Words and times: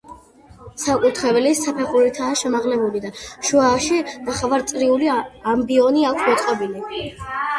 საკურთხეველი 0.83 1.49
საფეხურითაა 1.57 2.37
შემაღლებული 2.39 3.01
და 3.03 3.11
შუაში 3.49 3.99
ნახევარწრიული 4.29 5.11
ამბიონი 5.51 6.07
აქვს 6.13 6.27
მოწყობილი. 6.31 7.05